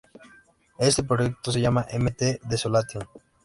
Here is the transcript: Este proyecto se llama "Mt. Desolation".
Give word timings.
Este 0.79 1.03
proyecto 1.03 1.51
se 1.51 1.61
llama 1.61 1.85
"Mt. 1.93 2.41
Desolation". 2.49 3.07